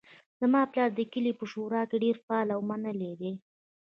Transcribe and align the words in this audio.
زما 0.41 0.61
پلار 0.71 0.89
د 0.95 0.99
کلي 1.13 1.31
په 1.39 1.45
شورا 1.51 1.81
کې 1.89 1.97
ډیر 2.03 2.15
فعال 2.25 2.47
او 2.55 2.61
منلی 2.69 3.13
ده 3.21 3.31